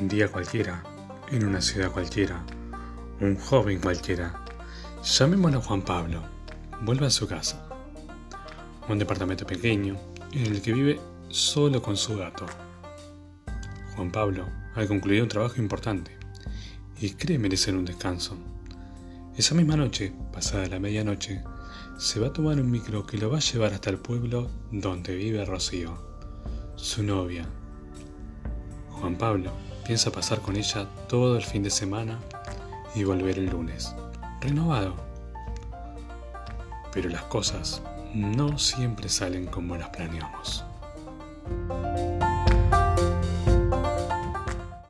Día 0.00 0.28
cualquiera, 0.28 0.84
en 1.28 1.44
una 1.44 1.60
ciudad 1.60 1.90
cualquiera, 1.90 2.44
un 3.20 3.36
joven 3.36 3.80
cualquiera, 3.80 4.44
llamémoslo 5.02 5.60
Juan 5.60 5.82
Pablo, 5.82 6.22
vuelve 6.82 7.06
a 7.06 7.10
su 7.10 7.26
casa. 7.26 7.68
Un 8.88 9.00
departamento 9.00 9.44
pequeño 9.44 9.96
en 10.30 10.46
el 10.46 10.62
que 10.62 10.72
vive 10.72 11.00
solo 11.30 11.82
con 11.82 11.96
su 11.96 12.16
gato. 12.16 12.46
Juan 13.96 14.12
Pablo 14.12 14.46
ha 14.76 14.86
concluido 14.86 15.24
un 15.24 15.28
trabajo 15.28 15.60
importante 15.60 16.16
y 17.00 17.10
cree 17.14 17.40
merecer 17.40 17.74
un 17.74 17.84
descanso. 17.84 18.36
Esa 19.36 19.56
misma 19.56 19.74
noche, 19.74 20.12
pasada 20.32 20.68
la 20.68 20.78
medianoche, 20.78 21.42
se 21.98 22.20
va 22.20 22.28
a 22.28 22.32
tomar 22.32 22.60
un 22.60 22.70
micro 22.70 23.04
que 23.04 23.18
lo 23.18 23.30
va 23.30 23.38
a 23.38 23.40
llevar 23.40 23.72
hasta 23.72 23.90
el 23.90 23.98
pueblo 23.98 24.48
donde 24.70 25.16
vive 25.16 25.44
Rocío, 25.44 25.98
su 26.76 27.02
novia. 27.02 27.46
Juan 28.90 29.18
Pablo 29.18 29.50
piensa 29.88 30.12
pasar 30.12 30.40
con 30.42 30.54
ella 30.54 30.86
todo 31.08 31.38
el 31.38 31.42
fin 31.42 31.62
de 31.62 31.70
semana 31.70 32.18
y 32.94 33.04
volver 33.04 33.38
el 33.38 33.46
lunes, 33.46 33.94
renovado. 34.38 34.94
Pero 36.92 37.08
las 37.08 37.22
cosas 37.22 37.80
no 38.12 38.58
siempre 38.58 39.08
salen 39.08 39.46
como 39.46 39.78
las 39.78 39.88
planeamos. 39.88 40.62